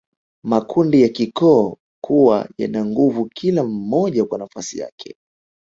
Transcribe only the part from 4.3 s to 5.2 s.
nafasi yake